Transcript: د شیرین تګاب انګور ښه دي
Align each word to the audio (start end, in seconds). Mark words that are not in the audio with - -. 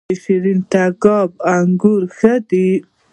د 0.09 0.11
شیرین 0.23 0.59
تګاب 0.71 1.29
انګور 1.55 2.01
ښه 2.17 2.33
دي 2.49 2.67